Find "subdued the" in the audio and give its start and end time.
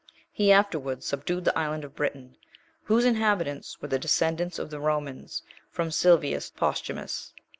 1.05-1.55